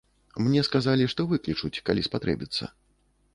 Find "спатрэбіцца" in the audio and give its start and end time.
2.09-2.73